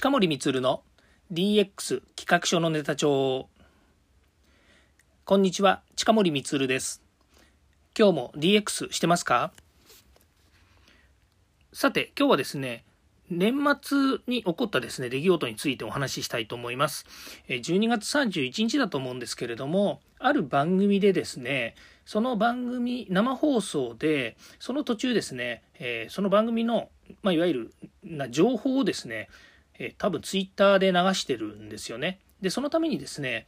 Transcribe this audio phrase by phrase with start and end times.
[0.00, 0.84] 近森光の
[1.32, 3.48] DX 企画書のネタ帳。
[5.24, 7.02] こんにちは近森光です。
[7.98, 9.50] 今日も DX してますか？
[11.72, 12.84] さて今日はですね
[13.28, 13.98] 年末
[14.28, 17.04] に起こったですね、出来事についてお話ししたいと思います。
[17.48, 21.74] 12月31日だと思うんですけれども、ある番組でですね、
[22.06, 26.88] その番組、生放送で、その途中ですね、えー、その番組の、
[27.22, 27.74] まあ、いわゆる
[28.04, 29.28] な情報をですね、
[29.78, 32.18] え、多分ツイッターで流してるんですよね。
[32.40, 33.46] で、そのためにですね、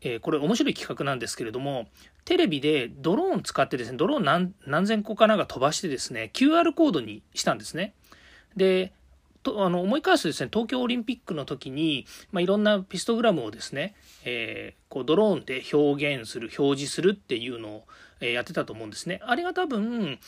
[0.00, 1.88] え、これ面白い企画なんですけれども、
[2.24, 7.94] テレビでドローン使ってですね、ドローン何何千個かなんか飛ばしてですね、QR コードにしたんですね。
[8.56, 8.92] で、
[9.42, 13.94] とあの思い返すとですね、東京オリンピックの時に、まあ、いろんなピストグラムをですね、
[14.24, 17.84] えー、こうドローンで表現する、表示するっていうのを、
[18.18, 19.20] やってたと思うんですね。
[19.24, 20.18] あれが多分、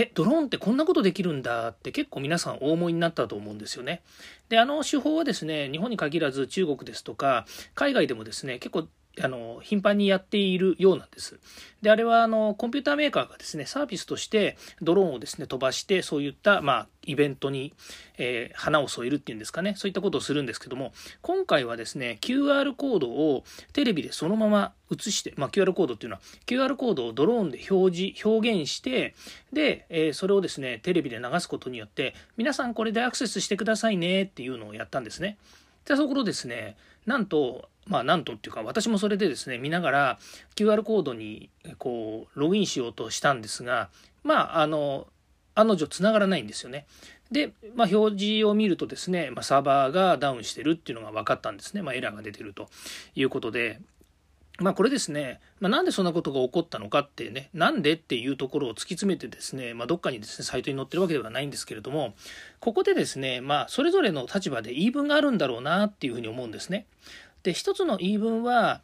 [0.00, 4.02] え、ドローンってこんなことできるんだって結構皆さんお思いになったと思うんですよね。
[4.48, 8.86] で、あの手法はですね、日本に限らず中国ですとか、海外でもですね、結構
[9.22, 11.38] あの頻繁にやっているようなんです。
[11.82, 17.72] であれはあのコンピューターメーカーがですねサービスとしてドローンをですね飛ばしてそういった、まあ、イベントに、
[18.18, 29.14] えー、花を添えるっていうんですかねそういったことをするんですけども今回はですね QR コードをテレビでそのまま映して、まあ、QR コードっていうのは QR コードをドローンで表示表現して
[29.52, 35.38] で、えー、それをですねテレビで流すことによって皆さんこれでアクセスしてくださいねっていうのをやったんですね。
[35.84, 40.18] でそころですねなんとまあなんとっていうか私もそれでですね見ながら
[40.54, 43.88] QR コードにこうログインしようとしたんですが
[44.22, 45.06] まああの
[45.54, 46.86] 案の定つながらないんですよね。
[47.32, 52.68] で、まあ、表示を見るとですね、まあ、サーバーがダウンしてるっていうのが分かったんですね、まあ、エラーが出てると
[53.14, 53.80] いうことで。
[54.60, 62.14] まあこれですね、まあ、なんでそんなことが起こったのかってね、なんでっていうところを突き詰めてですね、まあ、どっかにですね、サイトに載ってるわけではないんですけれども、
[62.58, 66.86] ここでですね、まあそれぞれの立場で言い分があるんだろうなっていうふうに思うんですね。
[67.42, 68.82] で一つの言い分は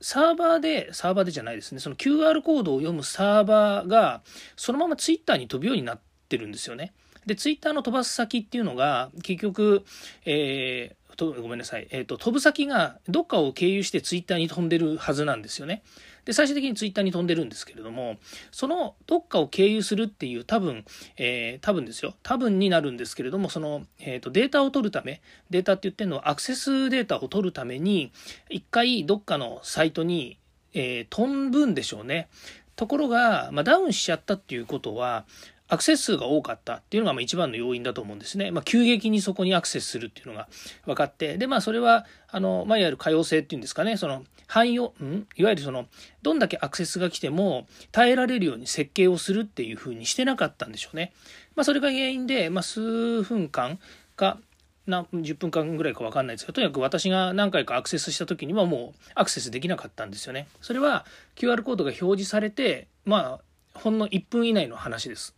[0.00, 4.22] サーバーでサーバーでじゃないですねその QR コードを読むサーバーが
[4.56, 6.92] そのままツイッターに飛ぶようになってるんですよね。
[7.24, 9.84] でツイッターの飛ばす先っていうのが結局、
[10.24, 15.82] えー、とごめんなさい、えーと飛ぶ先がどっかを経由してツイッターに飛んでるはずなんですよね。
[16.26, 18.16] で、最終的にツイッターに飛んでるんですけれども、
[18.50, 20.84] そのどっかを経由するっていう多分、
[21.16, 22.14] えー、多分ですよ。
[22.22, 28.12] 多分になるんですけれども、その、えっ、ー、と、データを取るため、データって言ってるのはアクセスデータを取るために、
[28.50, 30.38] 一回どっかのサイトに、
[30.74, 32.28] えー、飛ぶんでしょうね。
[32.74, 35.24] ところが、まあ、ダウンしちゃったっていうことは、
[35.68, 38.50] アクセス数が多かったっていうのがまあ一番の要因だと思うんですね。
[38.50, 40.48] まあ、急激にそこにアクセスするっていうのが
[40.84, 45.26] 分かって、で、まあ、それは、あの、まあ、いわゆる可用性っていうんですかね、その、汎用、ん？
[45.36, 45.86] いわゆるその、
[46.22, 51.12] どんだけアクセスが来ても耐えられるように設計をするっていうふうにしてなかったんでしょうね。
[51.56, 53.80] まあ、それが原因で、まあ、数分間
[54.14, 54.38] か、
[54.86, 60.46] な10分間ぐらいか分かんないですけどとにかく私が何回かアクセスした時にはもうアクセスできなかったんですよね。
[60.60, 63.40] それは QR コードが表示されてま
[63.74, 65.34] あほんの1分以内の話です。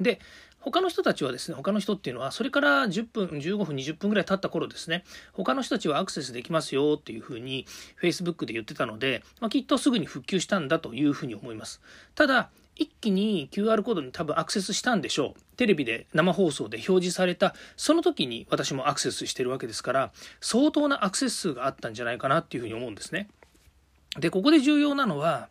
[0.00, 0.20] で
[0.60, 7.66] 他の人たちはですね他の人っていうのはそれから10分15分20分ぐらい経った頃ですね他の人たちはアクセスできますよっていうふうに
[8.00, 11.80] Facebook で言ってたので、まあ、きっとすぐに復旧したんだというふうに思います。
[12.14, 15.40] ただ一気に QR コードに多分アクセスしたんでしょう。
[15.56, 23.28] テレビで生放送で表示されたその時に私もアクセスしてるわけですから相当なアクセス数があったんじゃないかなっていうふうに思うんですね。
[24.20, 25.48] でここで重要なのは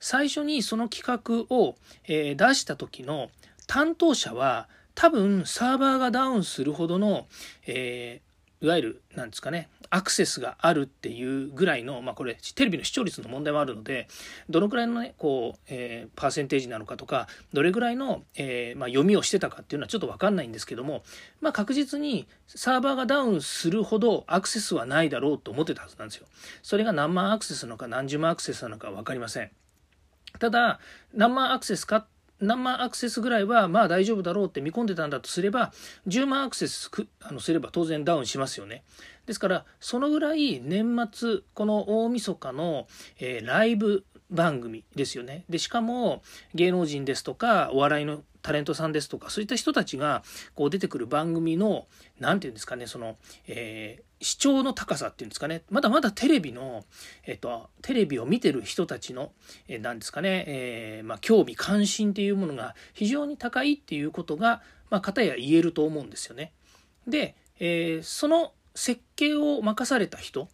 [0.00, 1.76] 最初にその企画を、
[2.08, 3.30] え出した時の
[3.70, 7.28] 担当者は多分サーバーがダウンするほどの、
[7.68, 14.08] えー、いわゆるなんですかねアクセスがあるっていうぐらいの、まあ、これテレビの視聴率の問題もあるので
[14.48, 21.04] どのくらいのねこう、えー、パーセンテージなのかとかどれぐらいの、えー、まあ、読みをしてたかっていうのはちょっと分かんないんですけども、
[21.40, 26.26] まあ、確実にサーバーがダウンするほどアクセスはないだろうと思ってたはずなんですよ。
[26.64, 29.50] それが何万アクセスなのか何十万アクセスなのか分かりません。
[30.40, 30.80] ただ
[31.14, 32.06] 何万アクセスかっ
[32.40, 35.72] 何万アクセスぐらいはまあ大丈夫だろうって見込んでたんだとすれば
[36.06, 36.90] 10万アクセス
[37.22, 38.82] あのすれば当然ダウンしますよね。
[39.26, 42.86] ですからそのぐらい年末この大晦日の、
[43.18, 45.44] えー、ライブ番組ですよね。
[45.48, 46.22] でしかも
[46.54, 50.22] 芸能人ですとかお笑いのタレントさんですとかそういった人たちが
[50.54, 51.86] こう出てくる番組の
[52.18, 53.16] 何て言うんですかねその、
[53.46, 56.84] えー、視聴の高さっていうんですかねまだまだテレビの、
[57.24, 59.32] えっと、テレビを見てる人たちの
[59.68, 66.52] 何、えー、ですかね、えー、まあ、興味関心っていうものが非常に高いっていうことが、まあ、片や言えると思うんですよね。
[67.06, 70.48] で、えその設計を任された人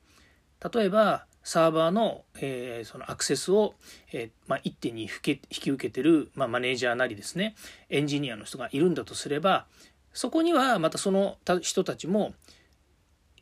[0.75, 3.75] 例えばサーバーの,、えー、そのアクセスを、
[4.13, 7.55] えー、まあ、一手に引き受けてる、まあ、マネージャーなりですね
[7.89, 9.67] エンジニアの人がいるんだとすれば
[10.13, 12.35] そこにはまたその人たちも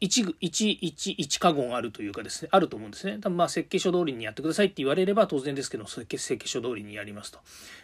[0.02, 3.18] 1、1、1、1カゴンあるというかですね、あると思うんですね。
[3.22, 7.38] 多分まあ設計書通りにやってくださいって言われれば当然ですけど、設計設計書通りにやりますと。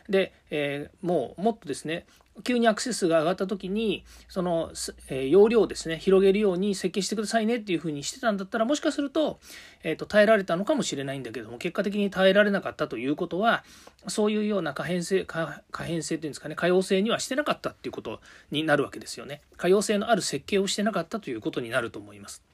[0.09, 2.05] で、えー、もうもっとですね、
[2.41, 4.71] 急にアクセスが上がった時にその、
[5.09, 9.39] えー、容量をですね広げるように設計してくださいねっていうふうにしてたんだったらもしかすると,、
[9.83, 13.65] えーと、耐えられたのかもしれないんだけども結果的に耐えられなかったということは
[14.07, 18.21] そういうような可変性可変性っていうんですかね可用性にはしてなかったっていうこと
[18.51, 22.50] になるわけですよね可用性のある設計をしてなかったということになると思います。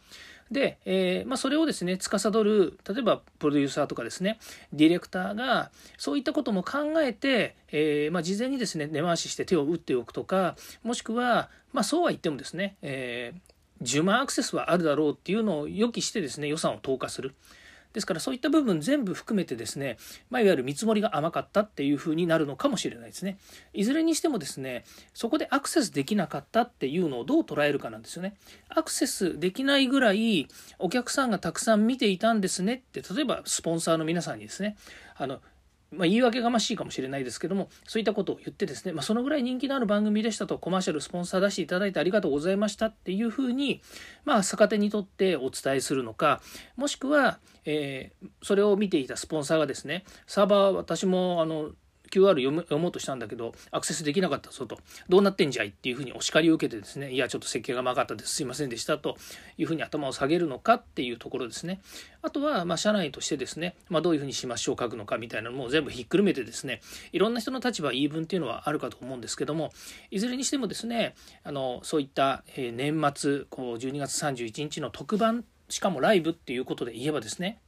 [0.51, 4.39] で、えーまあ、それをですね司る例えばプロデューサーとかですね
[4.73, 17.35] ディレクターがそういったことも考えて、えーまあ、事前にですね根回しして手を打っておくとかもしくは、まあ、そうは言ってもですね、えー、10万アクセスはあるだろうっていうのを予期してですね予算を投下する。
[17.97, 19.97] ですからそういった部分全部含めてですね、
[20.29, 23.39] まあ、いわゆる見積もりが甘かったっていうふうになるのかもしれないですね。
[23.73, 24.85] いずれにしてもですね、
[25.15, 28.37] そこでアクセスできなかったっていうのをどう捉えるかなんですよね。
[28.69, 30.47] アクセスできないぐらい
[30.79, 34.77] お客さんがたくさん見ていたんですねって、例えばスポンサーの皆さんにですね、
[35.17, 35.41] あの
[35.93, 43.83] まあ、言い訳がましいかもしれないですけどもそういったことを言ってですね、まあ、そのぐらい人気のある番組でしたとコマーシャルスポンサー出していただいてありがとうございましたっていうふうに、
[44.25, 46.41] まあ、逆手にとってお伝えするのか
[46.77, 51.71] もしくは、えー、それを見ていたスポンサーがですねサーバー私もあの
[52.11, 54.79] QR 読む読もうとしたんだけどアクセスできなかったぞと。
[55.09, 58.35] どうなってんじゃいっていうふうにお叱りを受けてですねいやちょっと設計が甘かったです。
[58.35, 59.17] すいませんでしたと。
[59.59, 61.81] いうふうに頭を下げるのかっていうところですね。
[62.23, 66.81] あとはま社内としてですね、まあ、どういうふうにしましょう書くのかみたいなのも全部ひっくるめてですね
[67.13, 69.71] いろんな人の立場言い分っていうのはあるかと思うんですけども
[70.11, 71.15] いずれにしてもですね
[71.45, 77.59] あのそういった年末こう12月31日の特番しかもライブっていうことで言えばですね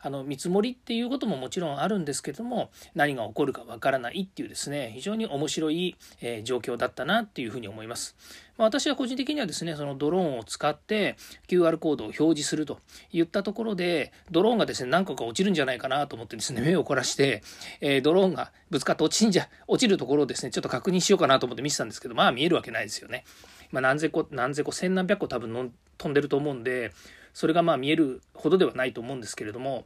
[0.00, 8.14] あの見積もりっていうことももちろんあるんですけども何が起こるかわからないっていうですね非常に面白い、えー、状況だったなっていうふうに思います。
[8.56, 11.16] まあ、私は個人的にはですねそのドローンを使って
[11.48, 12.78] QR コードを表示すると
[13.12, 17.42] いったところでドローンがですね何個か落ちるんじゃないかなと思ってですね目を凝らして、
[17.80, 23.24] えー、ドローンがぶつかって落ちんじゃ落ちるところをですねちょっと確認しようかなと思って見てたんですけどまあ見えるわけないですよね。
[23.72, 26.92] まあ、何千個何千個千何百個多分飛んでると思うんで
[27.36, 29.84] それがまあ見えるほどではないと思うんですけれども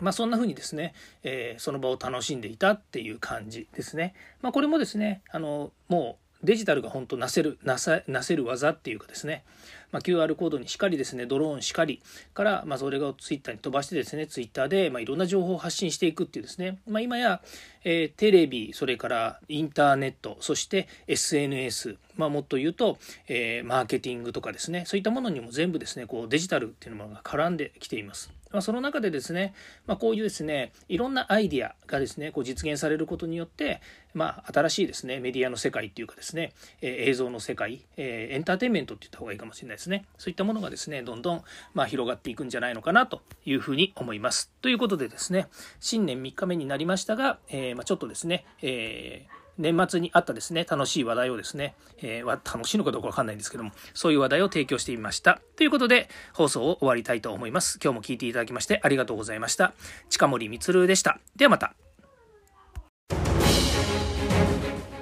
[0.00, 0.92] まあ、そんな風にですね、
[1.22, 4.12] えー、その場を楽しんでいたっていう感じですね。
[4.42, 9.44] まあ、これもですね、あの、もうデジタルが本当なせる、なさ、なせる技っていうかですね、
[9.92, 12.02] まあ、QR コードにしかりですね、ドローンしかり
[12.34, 17.40] から、まあ、それがツイッターに飛ばしてですね、ツイッターで、まあ、いろんな情報を発信していくっていうですね、まあ、今や、
[17.84, 22.98] えー、テレビ、それからインターネット、そして SNS、まあ、もっと言うと、
[23.28, 28.30] えー、マーケティングとかですね、そういったものにも全部ですね、こうデジタルっていうものが絡んできています。
[28.54, 29.52] まあ、その中でですね、
[29.84, 33.80] まあ、こういうですね、いろんなアイディアがですね、こう実現されることによって、
[34.14, 40.04] まあ、新しいですね、メディアの世界っていうかですね、え、映像の世界、え、エンターテインメントって言った方がいいかもしれないですね。
[40.18, 41.42] そういったものがですね、どんどん、
[41.74, 44.52] ま、広がっていくんじゃないのかなというふうに思います。
[44.62, 45.48] ということでですね、
[45.80, 55.40] 新年3日目になりましたが、えー、ま、ちょっとですね、えー年末にあったですね、楽しい話題をですね、えー、楽しいのかどうかわかんないんですけども、そういう話題を提供してみました。
[55.56, 57.78] ということで、放送を終わりたいと思います。
[57.82, 59.72] 今日も聞いていただきましてありがとうございました。
[60.10, 61.18] 近森光でした。
[61.36, 61.74] ではまた。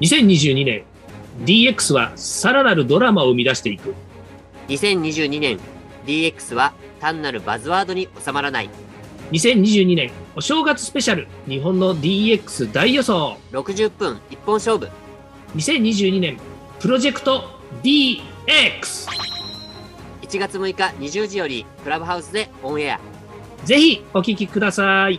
[0.00, 0.84] 2022年、
[1.44, 3.94] DX はさらなるドラマを生み出していく。
[4.68, 5.58] 2022年、
[6.06, 8.70] DX は単なるバズワードに収まらない。
[9.32, 13.38] 2022年お正月スペシャル日本の DX 大予想。
[13.52, 14.90] 60分一本勝負。
[15.56, 16.36] 2022年
[16.80, 17.44] プロジェクト
[17.82, 18.20] DX1
[20.38, 23.00] 月6日20時よりクラブハウスでオンエア。
[23.64, 25.18] ぜひお聞きください